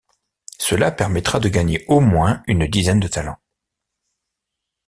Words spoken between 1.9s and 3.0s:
moins une dizaine